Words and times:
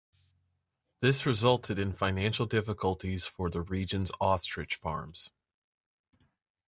This 1.01 1.27
resulted 1.27 1.77
in 1.77 1.93
financial 1.93 2.47
difficulties 2.47 3.27
for 3.27 3.51
the 3.51 3.61
region's 3.61 4.11
ostrich 4.19 4.73
farms. 4.77 5.29